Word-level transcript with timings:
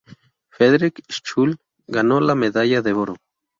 Frederick 0.49 1.03
Schule 1.11 1.57
ganó 1.85 2.19
la 2.21 2.33
medalla 2.33 2.81
de 2.81 2.91
oro. 2.93 3.17